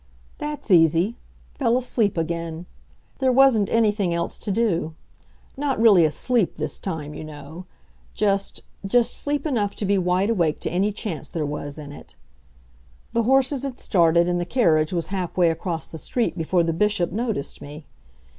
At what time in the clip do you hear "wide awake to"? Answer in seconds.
9.99-10.71